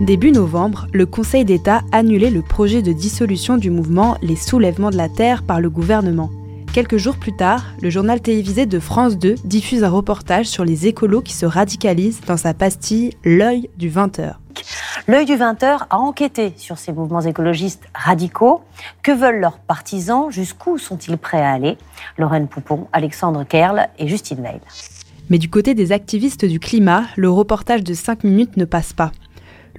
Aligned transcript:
Début 0.00 0.30
novembre, 0.30 0.86
le 0.92 1.06
Conseil 1.06 1.44
d'État 1.44 1.82
annulait 1.90 2.30
le 2.30 2.40
projet 2.40 2.82
de 2.82 2.92
dissolution 2.92 3.56
du 3.56 3.68
mouvement 3.70 4.16
Les 4.22 4.36
Soulèvements 4.36 4.90
de 4.90 4.96
la 4.96 5.08
Terre 5.08 5.42
par 5.42 5.60
le 5.60 5.70
gouvernement. 5.70 6.30
Quelques 6.72 6.98
jours 6.98 7.16
plus 7.16 7.34
tard, 7.34 7.64
le 7.82 7.90
journal 7.90 8.20
télévisé 8.20 8.64
de 8.64 8.78
France 8.78 9.18
2 9.18 9.34
diffuse 9.44 9.82
un 9.82 9.88
reportage 9.88 10.46
sur 10.46 10.64
les 10.64 10.86
écolos 10.86 11.20
qui 11.20 11.32
se 11.32 11.46
radicalisent 11.46 12.20
dans 12.20 12.36
sa 12.36 12.54
pastille 12.54 13.10
L'œil 13.24 13.70
du 13.76 13.90
20h. 13.90 14.34
L'œil 15.08 15.24
du 15.24 15.34
20h 15.34 15.86
a 15.90 15.98
enquêté 15.98 16.52
sur 16.56 16.78
ces 16.78 16.92
mouvements 16.92 17.22
écologistes 17.22 17.88
radicaux. 17.92 18.60
Que 19.02 19.10
veulent 19.10 19.40
leurs 19.40 19.58
partisans? 19.58 20.30
Jusqu'où 20.30 20.78
sont-ils 20.78 21.18
prêts 21.18 21.42
à 21.42 21.50
aller? 21.50 21.76
Lorraine 22.18 22.46
Poupon, 22.46 22.86
Alexandre 22.92 23.42
Kerl 23.42 23.88
et 23.98 24.06
Justine 24.06 24.42
Veil. 24.42 24.60
Mais 25.28 25.38
du 25.38 25.50
côté 25.50 25.74
des 25.74 25.90
activistes 25.90 26.44
du 26.44 26.60
climat, 26.60 27.04
le 27.16 27.28
reportage 27.30 27.82
de 27.82 27.94
5 27.94 28.22
minutes 28.22 28.56
ne 28.56 28.64
passe 28.64 28.92
pas. 28.92 29.10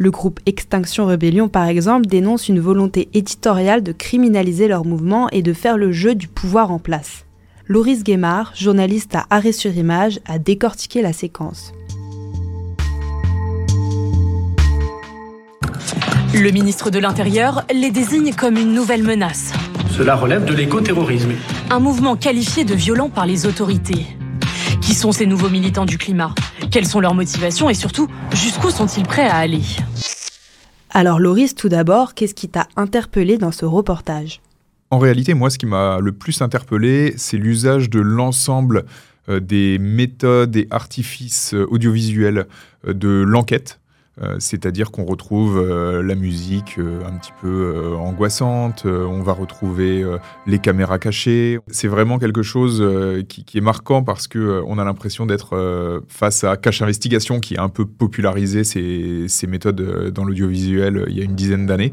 Le 0.01 0.11
groupe 0.11 0.39
Extinction 0.45 1.07
Rebellion, 1.07 1.49
par 1.49 1.67
exemple, 1.67 2.05
dénonce 2.05 2.47
une 2.47 2.61
volonté 2.61 3.09
éditoriale 3.13 3.83
de 3.83 3.91
criminaliser 3.91 4.69
leur 4.69 4.85
mouvement 4.85 5.29
et 5.31 5.41
de 5.41 5.51
faire 5.51 5.77
le 5.77 5.91
jeu 5.91 6.15
du 6.15 6.29
pouvoir 6.29 6.71
en 6.71 6.79
place. 6.79 7.25
Loris 7.67 8.05
Guémard, 8.05 8.53
journaliste 8.55 9.13
à 9.15 9.25
Arrêt 9.29 9.51
sur 9.51 9.75
Image, 9.75 10.21
a 10.25 10.39
décortiqué 10.39 11.01
la 11.01 11.11
séquence. 11.11 11.73
Le 16.33 16.49
ministre 16.51 16.91
de 16.91 16.99
l'Intérieur 16.99 17.65
les 17.75 17.91
désigne 17.91 18.33
comme 18.33 18.55
une 18.55 18.71
nouvelle 18.71 19.03
menace. 19.03 19.51
Cela 19.91 20.15
relève 20.15 20.45
de 20.45 20.53
l'écoterrorisme. 20.53 21.33
Un 21.71 21.79
mouvement 21.79 22.15
qualifié 22.15 22.63
de 22.63 22.73
violent 22.73 23.09
par 23.09 23.25
les 23.25 23.45
autorités. 23.45 24.05
Qui 24.79 24.95
sont 24.95 25.11
ces 25.11 25.25
nouveaux 25.25 25.49
militants 25.49 25.85
du 25.85 25.97
climat? 25.97 26.33
Quelles 26.71 26.85
sont 26.85 26.99
leurs 26.99 27.15
motivations 27.15 27.69
et 27.69 27.73
surtout, 27.73 28.07
jusqu'où 28.33 28.69
sont-ils 28.69 29.03
prêts 29.05 29.27
à 29.27 29.37
aller 29.37 29.61
Alors 30.91 31.19
Loris, 31.19 31.55
tout 31.55 31.69
d'abord, 31.69 32.13
qu'est-ce 32.13 32.35
qui 32.35 32.49
t'a 32.49 32.67
interpellé 32.75 33.37
dans 33.37 33.51
ce 33.51 33.65
reportage? 33.65 34.41
En 34.91 34.99
réalité, 34.99 35.33
moi, 35.33 35.49
ce 35.49 35.57
qui 35.57 35.65
m'a 35.65 35.99
le 35.99 36.11
plus 36.11 36.41
interpellé, 36.41 37.13
c'est 37.17 37.37
l'usage 37.37 37.89
de 37.89 37.99
l'ensemble 37.99 38.85
euh, 39.29 39.39
des 39.39 39.77
méthodes 39.79 40.55
et 40.55 40.67
artifices 40.71 41.53
euh, 41.53 41.67
audiovisuels 41.69 42.47
euh, 42.87 42.93
de 42.93 43.09
l'enquête. 43.25 43.79
euh, 43.79 43.88
c'est-à-dire 44.39 44.91
qu'on 44.91 45.05
retrouve 45.05 45.57
euh, 45.57 46.03
la 46.03 46.15
musique 46.15 46.75
euh, 46.77 46.99
un 47.05 47.17
petit 47.17 47.31
peu 47.41 47.95
angoissante, 47.97 48.85
on 48.85 49.21
va 49.21 49.33
retrouver 49.33 50.05
les 50.47 50.59
caméras 50.59 50.99
cachées. 50.99 51.59
C'est 51.67 51.87
vraiment 51.87 52.19
quelque 52.19 52.43
chose 52.43 52.83
qui, 53.27 53.57
est 53.57 53.61
marquant 53.61 54.03
parce 54.03 54.27
qu'on 54.27 54.77
a 54.77 54.83
l'impression 54.83 55.25
d'être 55.25 56.01
face 56.07 56.43
à 56.43 56.57
Cache 56.57 56.81
Investigation 56.81 57.39
qui 57.39 57.57
a 57.57 57.63
un 57.63 57.69
peu 57.69 57.85
popularisé 57.85 58.63
ces, 58.63 59.25
ces 59.27 59.47
méthodes 59.47 60.11
dans 60.13 60.23
l'audiovisuel 60.23 61.05
il 61.07 61.17
y 61.17 61.21
a 61.21 61.23
une 61.23 61.35
dizaine 61.35 61.65
d'années. 61.65 61.91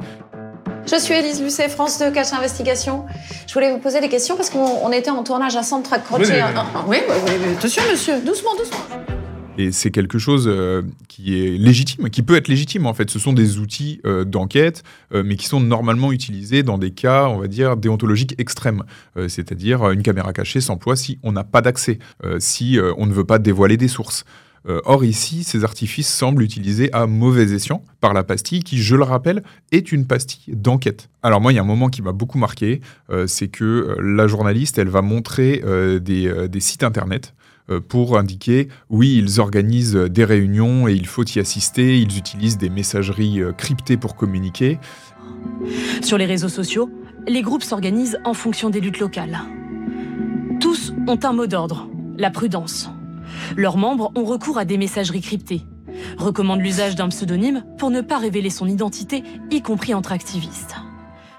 Je 0.87 0.97
suis 0.97 1.15
Élise 1.15 1.43
Lucet, 1.43 1.69
France 1.69 1.99
2, 1.99 2.13
Cache 2.13 2.33
Investigation. 2.33 3.07
Je 3.49 3.55
voulais 3.55 3.73
vous 3.73 3.79
poser 3.79 4.01
des 4.01 4.09
questions 4.09 4.37
parce 4.37 4.51
qu'on 4.51 4.93
était 4.93 5.11
en 5.11 5.25
tournage 5.25 5.57
à 5.57 5.63
Centre 5.63 6.01
Crochet. 6.05 6.43
Oui, 6.87 6.99
oui, 7.09 7.17
oui, 7.27 7.55
attention 7.57 7.83
monsieur, 7.91 8.21
doucement, 8.21 8.55
doucement. 8.57 9.16
Et 9.59 9.73
c'est 9.73 9.91
quelque 9.91 10.19
chose 10.19 10.47
euh, 10.49 10.83
qui 11.09 11.39
est 11.39 11.57
légitime, 11.57 12.11
qui 12.11 12.23
peut 12.23 12.37
être 12.37 12.49
légitime 12.49 12.87
en 12.87 12.95
fait. 12.95 13.11
Ce 13.11 13.19
sont 13.19 13.33
des 13.33 13.59
outils 13.59 14.01
euh, 14.05 14.25
d'enquête, 14.25 14.83
euh, 15.15 15.23
mais 15.25 15.37
qui 15.37 15.47
sont 15.47 15.61
normalement 15.61 16.13
utilisés 16.13 16.63
dans 16.63 16.79
des 16.79 16.91
cas, 16.91 17.29
on 17.29 17.39
va 17.39 17.48
dire, 17.48 17.77
déontologiques 17.77 18.35
extrêmes. 18.39 18.83
C'est-à-dire 19.29 19.91
une 19.91 20.03
caméra 20.03 20.33
cachée 20.33 20.61
s'emploie 20.61 20.97
si 20.97 21.19
on 21.23 21.33
n'a 21.33 21.45
pas 21.45 21.63
d'accès, 21.63 21.98
si 22.39 22.79
on 22.98 23.07
ne 23.07 23.13
veut 23.13 23.25
pas 23.25 23.39
dévoiler 23.39 23.77
des 23.77 23.89
sources. 23.89 24.25
Or 24.85 25.05
ici, 25.05 25.45
ces 25.45 25.65
artifices 25.65 26.09
semblent 26.09 26.43
utilisés 26.43 26.93
à 26.93 27.07
mauvais 27.07 27.53
escient 27.55 27.83
par 28.01 28.13
la 28.13 28.25
pastille 28.25 28.63
qui, 28.63 28.83
je 28.83 28.97
le 28.97 29.05
rappelle, 29.05 29.43
est 29.73 29.93
une 29.93 30.07
pastille 30.07 30.55
d'enquête. 30.55 31.09
Alors 31.23 31.41
moi, 31.41 31.53
il 31.53 31.57
y 31.57 31.59
a 31.59 31.63
un 31.63 31.67
moment 31.67 31.89
qui 31.89 32.03
m'a 32.03 32.13
beaucoup 32.13 32.39
marqué, 32.39 32.81
c'est 33.27 33.48
que 33.48 33.97
la 34.01 34.27
journaliste, 34.27 34.79
elle 34.79 34.89
va 34.89 35.03
montrer 35.03 35.63
des, 36.01 36.61
sites 36.61 36.83
internet 36.83 37.35
pour 37.89 38.19
indiquer 38.19 38.69
oui, 38.91 39.17
ils 39.17 39.41
organisent 39.41 39.97
des 39.97 40.25
réunions 40.25 40.89
et 40.89 40.93
il 40.95 41.07
faut 41.07 41.25
y 41.25 41.39
assister, 41.39 41.99
ils 41.99 42.17
utilisent 42.17 42.59
des 42.59 42.71
messageries 42.71 43.41
euh, 43.41 43.53
cryptées 43.53 43.97
pour 43.97 44.17
communiquer. 44.17 44.79
Sur 46.03 46.19
les 46.19 46.27
réseaux 46.27 46.49
sociaux, 46.49 46.91
les 47.27 47.43
groupes 47.43 47.63
s'organisent 47.63 48.19
en 48.25 48.35
fonction 48.35 48.71
des 48.71 48.81
luttes 48.81 49.01
locales. 49.01 49.41
Tous 50.61 50.95
ont 51.07 51.19
un 51.23 51.33
mot 51.33 51.47
d'ordre, 51.47 51.89
la 52.17 52.31
prudence. 52.31 52.91
Leurs 53.57 53.77
membres 53.77 54.13
ont 54.15 54.25
recours 54.25 54.59
à 54.59 54.65
des 54.65 54.79
messageries 54.79 55.21
cryptées, 55.21 55.63
recommandent 56.17 56.61
l'usage 56.61 56.95
d'un 56.95 57.09
pseudonyme 57.09 57.65
pour 57.79 57.91
ne 57.91 58.01
pas 58.01 58.19
révéler 58.19 58.51
son 58.51 58.67
identité, 58.67 59.23
y 59.51 59.61
compris 59.61 59.95
entre 59.95 60.13
activistes. 60.13 60.76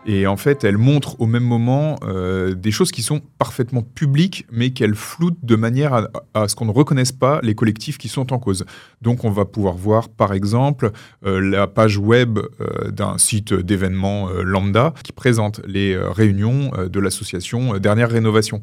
Et 0.09 0.25
en 0.25 0.38
fait, 0.38 0.63
elle 0.63 0.78
montre 0.78 1.19
au 1.19 1.25
même 1.25 1.44
moment 1.44 1.97
euh, 2.03 2.56
des 2.56 2.72
choses 2.72 2.91
qui 2.91 3.03
sont 3.03 3.22
parfaitement 3.38 3.81
publiques, 3.81 4.45
mais 4.50 4.69
qu'elle 4.69 4.95
floute 4.95 5.38
de 5.44 5.57
manière 5.57 6.07
à, 6.34 6.47
ce 6.47 6.56
qu'on 6.56 6.63
ne 6.63 6.72
reconnaisse 6.72 7.12
pas 7.12 7.41
les 7.44 7.56
collectifs 7.56 7.97
qui 7.97 8.07
sont 8.07 8.31
en 8.31 8.40
cause. 8.40 8.66
Donc, 9.01 9.25
on 9.25 9.29
va 9.31 9.44
pouvoir 9.44 9.75
voir, 9.75 10.07
par 10.07 10.31
exemple, 10.31 10.91
euh, 11.25 11.41
la 11.41 11.67
page 11.67 11.97
web 11.97 12.40
euh, 12.40 12.90
d'un 12.90 13.17
site 13.17 13.53
d'événements 13.53 14.29
lambda 14.29 14.94
qui 15.03 15.12
présente 15.12 15.59
les 15.67 15.97
réunions 15.97 16.72
de 16.90 17.00
l'association 17.01 17.78
Dernière 17.78 18.09
Rénovation. 18.09 18.62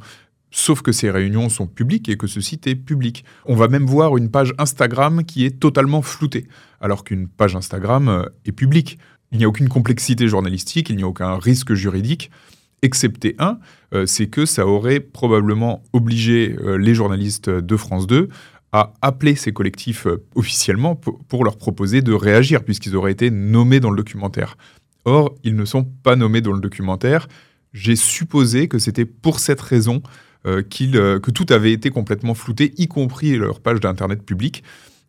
Sauf 0.51 0.83
que 0.83 0.93
ces 0.93 1.11
réunions 1.11 1.49
sont 1.49 1.67
publiques 1.67 2.09
et 2.09 2.17
que 2.17 2.27
ce 2.27 2.41
site 2.41 2.67
est 2.67 2.77
public. 2.77 3.25
On 3.45 3.55
va 3.55 3.69
même 3.69 3.85
voir 3.85 4.17
une 4.17 4.31
page 4.31 4.55
Instagram 4.57 5.25
qui 5.25 5.45
est 5.45 5.59
totalement 5.59 6.01
floutée, 6.01 6.47
alors 6.81 7.05
qu'une 7.05 7.29
page 7.29 7.57
Instagram 7.57 8.29
est 8.47 8.53
publique. 8.53 8.99
Il 9.35 9.39
n'y 9.39 9.45
a 9.45 9.49
aucune 9.49 9.69
complexité 9.69 10.29
journalistique, 10.29 10.91
il 10.91 10.97
n'y 10.97 11.03
a 11.03 11.09
aucun 11.09 11.37
risque 11.37 11.75
juridique, 11.75 12.31
excepté 12.83 13.35
un, 13.41 13.59
euh, 13.93 14.07
c'est 14.07 14.29
que 14.29 14.47
ça 14.47 14.65
aurait 14.65 15.01
probablement 15.01 15.83
obligé 15.93 16.55
euh, 16.61 16.77
les 16.77 16.95
journalistes 16.95 17.51
de 17.51 17.77
France 17.77 18.07
2 18.07 18.29
à 18.71 18.93
appeler 19.03 19.35
ces 19.35 19.53
collectifs 19.53 20.07
euh, 20.07 20.25
officiellement 20.37 20.95
pour 20.95 21.43
leur 21.43 21.59
proposer 21.59 22.01
de 22.01 22.13
réagir, 22.13 22.63
puisqu'ils 22.63 22.95
auraient 22.95 23.11
été 23.11 23.33
nommés 23.33 23.81
dans 23.81 23.91
le 23.91 23.97
documentaire. 23.97 24.57
Or, 25.05 25.35
ils 25.43 25.57
ne 25.57 25.65
sont 25.65 25.83
pas 25.83 26.15
nommés 26.15 26.41
dans 26.41 26.53
le 26.53 26.61
documentaire. 26.61 27.27
J'ai 27.73 27.97
supposé 27.97 28.69
que 28.69 28.79
c'était 28.79 29.05
pour 29.05 29.41
cette 29.41 29.61
raison 29.61 30.01
que 30.45 31.31
tout 31.31 31.47
avait 31.49 31.73
été 31.73 31.89
complètement 31.89 32.35
flouté, 32.35 32.75
y 32.77 32.87
compris 32.87 33.39
leur 33.39 33.61
page 33.61 33.81
d'Internet 33.81 34.23
public. 34.23 34.63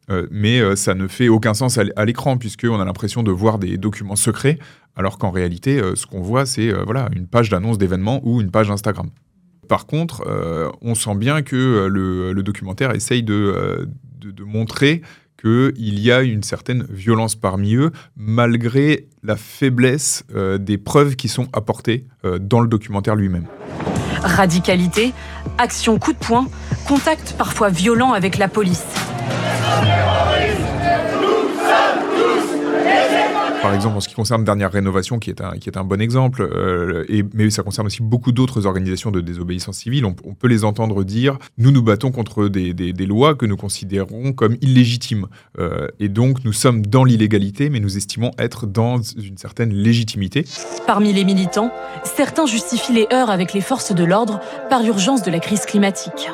Euh, 0.09 0.27
mais 0.31 0.59
euh, 0.59 0.75
ça 0.75 0.93
ne 0.93 1.07
fait 1.07 1.29
aucun 1.29 1.53
sens 1.53 1.77
à 1.77 2.05
l'écran 2.05 2.37
puisqu'on 2.37 2.79
a 2.79 2.85
l'impression 2.85 3.23
de 3.23 3.31
voir 3.31 3.59
des 3.59 3.77
documents 3.77 4.15
secrets, 4.15 4.59
alors 4.95 5.17
qu'en 5.17 5.31
réalité, 5.31 5.79
euh, 5.79 5.95
ce 5.95 6.05
qu'on 6.05 6.21
voit, 6.21 6.45
c'est 6.45 6.71
voilà, 6.83 7.09
une 7.15 7.27
page 7.27 7.49
d'annonce 7.49 7.77
d'événement 7.77 8.21
ou 8.23 8.41
une 8.41 8.51
page 8.51 8.69
Instagram. 8.69 9.09
Par 9.67 9.87
contre, 9.87 10.23
on 10.81 10.93
sent 10.93 11.15
bien 11.15 11.41
que 11.41 11.87
le, 11.87 12.43
documentaire 12.43 12.91
essaye 12.93 13.23
de, 13.23 13.87
de 14.21 14.43
montrer 14.43 15.01
qu'il 15.41 15.99
y 15.99 16.11
a 16.11 16.21
une 16.21 16.43
certaine 16.43 16.85
violence 16.87 17.35
parmi 17.35 17.73
eux, 17.73 17.91
malgré 18.15 19.07
la 19.23 19.35
faiblesse 19.37 20.23
des 20.59 20.77
preuves 20.77 21.15
qui 21.15 21.29
sont 21.29 21.47
apportées 21.51 22.05
dans 22.39 22.61
le 22.61 22.67
documentaire 22.67 23.15
lui-même. 23.15 23.47
Radicalité, 24.21 25.13
action 25.57 25.97
coup 25.97 26.13
de 26.13 26.19
poing, 26.19 26.47
contact 26.87 27.33
parfois 27.35 27.69
violent 27.69 28.13
avec 28.13 28.37
la 28.37 28.47
police. 28.47 28.85
Par 33.65 33.73
exemple, 33.73 33.97
en 33.97 33.99
ce 33.99 34.07
qui 34.07 34.13
concerne 34.13 34.43
Dernière 34.43 34.71
Rénovation, 34.71 35.17
qui 35.17 35.31
est 35.31 35.41
un, 35.41 35.57
qui 35.57 35.69
est 35.69 35.77
un 35.77 35.83
bon 35.83 35.99
exemple, 35.99 36.43
euh, 36.43 37.03
mais 37.33 37.49
ça 37.49 37.63
concerne 37.63 37.87
aussi 37.87 38.03
beaucoup 38.03 38.31
d'autres 38.31 38.67
organisations 38.67 39.09
de 39.09 39.21
désobéissance 39.21 39.77
civile, 39.77 40.05
on, 40.05 40.13
peut 40.13 40.47
les 40.47 40.63
entendre 40.63 41.03
dire 41.03 41.39
Nous 41.57 41.71
nous 41.71 41.81
battons 41.81 42.11
contre 42.11 42.47
des, 42.47 42.75
des, 42.75 43.05
lois 43.07 43.33
que 43.33 43.47
nous 43.47 43.57
considérons 43.57 44.33
comme 44.33 44.55
illégitimes. 44.61 45.25
Euh, 45.57 45.87
et 45.99 46.09
donc, 46.09 46.45
nous 46.45 46.53
sommes 46.53 46.85
dans 46.85 47.03
l'illégalité, 47.03 47.71
mais 47.71 47.79
nous 47.79 47.97
estimons 47.97 48.29
être 48.37 48.67
dans 48.67 49.01
une 49.01 49.37
certaine 49.39 49.73
légitimité. 49.73 50.45
Parmi 50.85 51.11
les 51.11 51.23
militants, 51.23 51.71
certains 52.03 52.45
justifient 52.45 52.93
les 52.93 53.07
heurts 53.11 53.31
avec 53.31 53.51
les 53.53 53.61
forces 53.61 53.95
de 53.95 54.03
l'ordre 54.03 54.41
par 54.69 54.83
urgence 54.83 55.23
de 55.23 55.31
la 55.31 55.39
crise 55.39 55.65
climatique. 55.65 56.29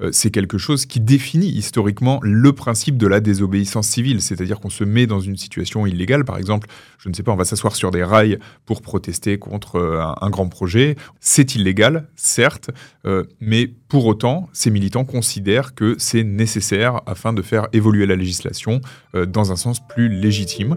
Euh, 0.00 0.10
c'est 0.12 0.30
quelque 0.30 0.58
chose 0.58 0.86
qui 0.86 1.00
définit 1.00 1.48
historiquement 1.48 2.20
le 2.22 2.52
principe 2.52 2.96
de 2.96 3.06
la 3.06 3.20
désobéissance 3.20 3.88
civile, 3.88 4.22
c'est-à-dire 4.22 4.60
qu'on 4.60 4.70
se 4.70 4.84
met 4.84 5.06
dans 5.06 5.20
une 5.20 5.36
situation 5.36 5.86
illégale, 5.86 6.24
par 6.24 6.38
exemple, 6.38 6.68
je 6.98 7.08
ne 7.08 7.14
sais 7.14 7.22
pas, 7.22 7.32
on 7.32 7.36
va 7.36 7.44
s'asseoir 7.44 7.74
sur 7.74 7.90
des 7.90 8.04
rails 8.04 8.38
pour 8.66 8.82
protester 8.82 9.38
contre 9.38 9.76
euh, 9.76 10.02
un, 10.20 10.30
grand 10.30 10.48
projet. 10.48 10.96
C'est 11.20 11.54
illégal, 11.54 12.08
certes, 12.16 12.70
euh, 13.06 13.24
mais 13.40 13.66
pour 13.88 14.06
autant, 14.06 14.48
ces 14.52 14.70
militants 14.70 15.04
considèrent 15.04 15.74
que 15.74 15.96
c'est 15.98 16.24
nécessaire 16.24 17.00
afin 17.06 17.32
de 17.32 17.42
faire 17.42 17.68
évoluer 17.72 18.06
la 18.06 18.16
législation 18.16 18.80
dans 19.14 19.52
un 19.52 19.56
sens 19.56 19.86
plus 19.86 20.08
légitime. 20.08 20.76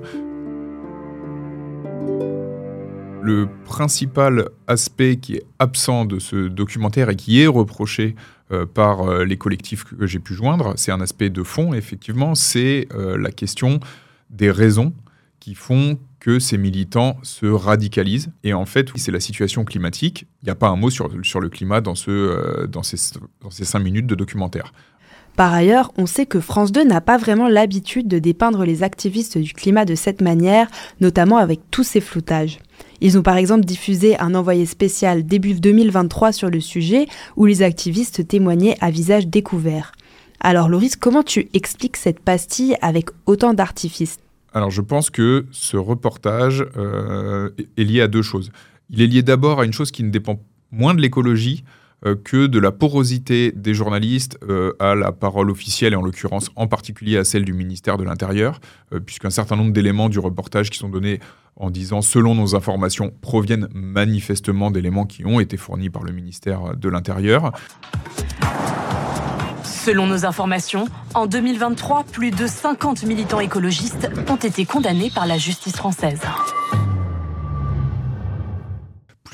Le 3.26 3.48
principal 3.66 4.50
aspect 4.68 5.18
qui 5.18 5.36
est 5.36 5.44
absent 5.58 6.06
de 6.06 6.20
ce 6.20 6.48
documentaire 6.48 7.10
et 7.10 7.16
qui 7.16 7.42
est 7.42 7.48
reproché 7.48 8.16
par 8.76 9.24
les 9.24 9.38
collectifs 9.38 9.84
que 9.84 10.06
j'ai 10.06 10.20
pu 10.20 10.36
joindre. 10.36 10.74
C'est 10.76 10.92
un 10.92 11.02
aspect 11.02 11.32
de 11.32 11.42
fond, 11.42 11.74
effectivement, 11.74 12.36
c'est 12.36 12.88
la 12.94 13.32
question 13.32 13.80
des 14.30 14.52
raisons 14.52 14.94
qui 15.40 15.56
font 15.56 15.98
que 16.20 16.40
ces 16.40 16.58
militants 16.58 17.18
se 17.22 17.46
radicalisent. 17.46 18.32
Et 18.44 18.54
en 18.54 18.66
fait, 18.66 18.90
c'est 18.96 19.12
la 19.12 19.20
situation 19.20 19.64
climatique. 19.64 20.26
Il 20.42 20.46
n'y 20.46 20.52
a 20.52 20.56
pas 20.56 20.70
un 20.70 20.76
mot 20.76 20.90
sur, 20.90 21.08
le 21.08 21.50
climat 21.50 21.82
dans 21.82 21.94
ces 21.96 22.98
cinq 23.52 23.80
minutes 23.80 24.08
de 24.08 24.16
documentaire. 24.16 24.74
Par 25.36 25.54
ailleurs, 25.54 25.92
on 25.98 26.06
sait 26.06 26.26
que 26.26 26.40
France 26.40 26.72
2 26.72 26.86
n'a 26.86 27.02
pas 27.02 27.18
vraiment 27.18 27.48
l'habitude 27.48 28.08
de 28.08 28.20
dépeindre 28.20 28.64
les 28.64 28.84
activistes 28.84 29.38
du 29.38 29.54
climat 29.54 29.86
de 29.86 29.94
cette 29.94 30.22
manière, 30.22 30.68
notamment 31.02 31.38
avec 31.38 31.60
tous 31.72 31.84
ces 31.84 32.02
floutages. 32.02 32.60
Ils 33.02 33.18
ont 33.18 33.22
par 33.22 33.38
exemple 33.38 33.66
diffusé 33.66 34.18
un 34.20 34.36
envoyé 34.36 34.66
spécial 34.66 35.26
début 35.26 35.54
2023 35.54 36.32
sur 36.32 36.50
le 36.50 36.60
sujet 36.60 37.08
où 37.36 37.46
les 37.46 37.62
activistes 37.62 38.28
témoignaient 38.28 38.78
à 38.82 38.92
visage 38.92 39.28
découvert. 39.28 39.92
Alors 40.40 40.70
Loris, 40.70 40.96
comment 40.96 41.24
tu 41.24 41.50
expliques 41.54 41.98
cette 41.98 42.20
pastille 42.20 42.76
avec 42.82 43.10
autant 43.26 43.54
d'artifices? 43.54 44.20
Alors 44.54 44.72
je 44.72 44.82
pense 44.82 45.10
que 45.10 45.46
ce 45.52 45.76
reportage 45.76 46.66
euh, 46.78 47.50
est 47.78 47.84
lié 47.84 48.02
à 48.02 48.08
deux 48.08 48.22
choses. 48.22 48.52
Il 48.90 49.02
est 49.02 49.08
lié 49.08 49.22
d'abord 49.22 49.60
à 49.60 49.66
une 49.66 49.74
chose 49.74 49.92
qui 49.92 50.04
ne 50.04 50.10
dépend 50.10 50.40
moins 50.72 50.94
de 50.94 51.02
l'écologie, 51.02 51.64
que 52.14 52.46
de 52.46 52.60
la 52.60 52.72
porosité 52.72 53.52
des 53.56 53.74
journalistes 53.74 54.38
euh, 54.48 54.74
à 54.80 54.94
la 54.94 55.12
parole 55.12 55.50
officielle, 55.50 55.94
et 55.94 55.96
en 55.96 56.02
l'occurrence 56.02 56.52
en 56.56 56.68
particulier 56.68 57.18
à 57.18 57.24
celle 57.24 57.46
du 57.46 57.54
ministère 57.54 57.98
de 57.98 58.04
l'Intérieur, 58.04 58.60
euh, 58.94 59.00
puisqu'un 59.00 59.30
certain 59.30 59.56
nombre 59.56 59.72
d'éléments 59.72 60.10
du 60.10 60.20
reportage 60.20 60.70
qui 60.70 60.78
sont 60.78 60.90
donnés 60.90 61.20
en 61.56 61.70
disant 61.70 62.02
selon 62.02 62.36
nos 62.36 62.56
informations 62.56 63.12
proviennent 63.22 63.70
manifestement 63.74 64.72
d'éléments 64.72 65.06
qui 65.06 65.26
ont 65.26 65.40
été 65.40 65.58
fournis 65.58 65.90
par 65.90 66.04
le 66.04 66.12
ministère 66.12 66.76
de 66.76 66.90
l'Intérieur. 66.90 67.54
Selon 69.64 70.06
nos 70.08 70.26
informations, 70.26 70.88
en 71.14 71.28
2023, 71.28 72.04
plus 72.12 72.32
de 72.32 72.46
50 72.46 73.04
militants 73.04 73.40
écologistes 73.40 74.10
ont 74.28 74.36
été 74.36 74.66
condamnés 74.66 75.12
par 75.14 75.28
la 75.28 75.38
justice 75.38 75.76
française 75.76 76.20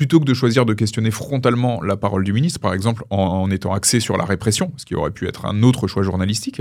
plutôt 0.02 0.18
que 0.18 0.24
de 0.24 0.34
choisir 0.34 0.66
de 0.66 0.74
questionner 0.74 1.12
frontalement 1.12 1.80
la 1.80 1.96
parole 1.96 2.24
du 2.24 2.32
ministre, 2.32 2.58
par 2.58 2.74
exemple 2.74 3.04
en, 3.10 3.48
étant 3.52 3.72
axé 3.72 4.00
sur 4.00 4.16
la 4.16 4.24
répression, 4.24 4.72
ce 4.76 4.84
qui 4.84 4.96
aurait 4.96 5.12
pu 5.12 5.28
être 5.28 5.46
un 5.46 5.62
autre 5.62 5.86
choix 5.86 6.02
journalistique, 6.02 6.60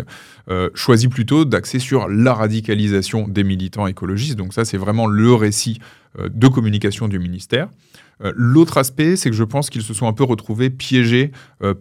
euh, 0.51 0.69
choisit 0.75 1.09
plutôt 1.09 1.43
d'axer 1.43 1.79
sur 1.79 2.07
la 2.07 2.35
radicalisation 2.35 3.27
des 3.27 3.43
militants 3.43 3.87
écologistes. 3.87 4.35
Donc 4.35 4.53
ça, 4.53 4.63
c'est 4.63 4.77
vraiment 4.77 5.07
le 5.07 5.33
récit 5.33 5.79
euh, 6.19 6.29
de 6.31 6.47
communication 6.47 7.07
du 7.07 7.17
ministère. 7.17 7.67
Euh, 8.23 8.31
l'autre 8.35 8.77
aspect, 8.77 9.15
c'est 9.15 9.31
que 9.31 9.35
je 9.35 9.43
pense 9.43 9.71
qu'ils 9.71 9.81
se 9.81 9.95
sont 9.95 10.07
un 10.07 10.13
peu 10.13 10.23
retrouvés 10.23 10.69
piégés 10.69 11.31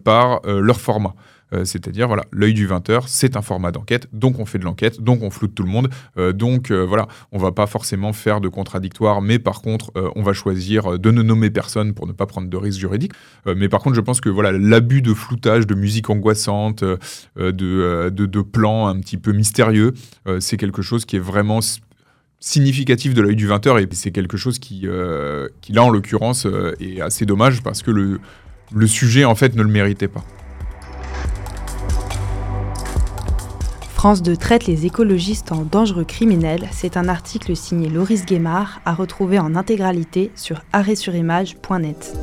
par 0.03 0.41
leur 0.47 0.81
format. 0.81 1.13
Euh, 1.53 1.65
c'est-à-dire, 1.65 2.07
voilà, 2.07 2.25
l'œil 2.31 2.53
du 2.53 2.67
20h, 2.67 3.03
c'est 3.07 3.35
un 3.35 3.41
format 3.41 3.71
d'enquête, 3.71 4.07
donc 4.13 4.39
on 4.39 4.45
fait 4.45 4.57
de 4.57 4.63
l'enquête, 4.63 5.01
donc 5.01 5.21
on 5.21 5.29
floute 5.29 5.53
tout 5.53 5.63
le 5.63 5.69
monde. 5.69 5.89
Euh, 6.17 6.31
donc 6.31 6.71
euh, 6.71 6.85
voilà, 6.85 7.07
on 7.31 7.37
va 7.37 7.51
pas 7.51 7.67
forcément 7.67 8.13
faire 8.13 8.41
de 8.41 8.47
contradictoire, 8.47 9.21
mais 9.21 9.39
par 9.39 9.61
contre, 9.61 9.91
on 10.15 10.23
va 10.23 10.33
choisir 10.33 10.97
de 10.99 11.11
ne 11.11 11.21
nommer 11.21 11.49
personne 11.49 11.93
pour 11.93 12.07
ne 12.07 12.13
pas 12.13 12.25
prendre 12.25 12.49
de 12.49 12.57
risques 12.57 12.79
juridiques. 12.79 13.13
mais 13.45 13.69
par 13.69 13.81
contre, 13.81 13.95
je 13.95 14.01
pense 14.01 14.21
que 14.21 14.29
voilà, 14.29 14.51
l'abus 14.51 15.01
de 15.01 15.13
floutage, 15.13 15.67
de 15.67 15.75
musique 15.75 16.09
angoissante, 16.09 16.83
de, 16.83 18.09
de, 18.09 18.41
plans 18.41 18.87
un 18.87 18.99
petit 18.99 19.17
peu 19.17 19.31
mystérieux, 19.31 19.93
c'est 20.39 20.57
quelque 20.57 20.81
chose 20.81 21.05
qui 21.05 21.17
est 21.17 21.19
vraiment 21.19 21.59
significatif 22.39 23.13
de 23.13 23.21
l'œil 23.21 23.35
du 23.35 23.47
20h 23.47 23.81
et 23.81 23.87
c'est 23.91 24.11
quelque 24.11 24.37
chose 24.37 24.59
qui, 24.59 24.87
qui 25.61 25.73
là 25.73 25.83
en 25.83 25.89
l'occurrence 25.89 26.47
est 26.79 27.01
assez 27.01 27.25
dommage 27.25 27.61
parce 27.61 27.81
que 27.83 27.91
le, 27.91 28.19
le 28.73 28.87
sujet 28.87 29.25
en 29.25 29.35
fait 29.35 29.55
ne 29.55 29.63
le 29.63 29.69
méritait 29.69 30.07
pas. 30.07 30.23
France 34.01 34.23
2 34.23 34.35
traite 34.35 34.65
les 34.65 34.87
écologistes 34.87 35.51
en 35.51 35.61
dangereux 35.61 36.05
criminels. 36.05 36.67
C'est 36.71 36.97
un 36.97 37.07
article 37.07 37.55
signé 37.55 37.87
Loris 37.87 38.25
Guémard 38.25 38.81
à 38.83 38.95
retrouver 38.95 39.37
en 39.37 39.55
intégralité 39.55 40.31
sur 40.33 40.63
arrêtsurimage.net. 40.73 42.17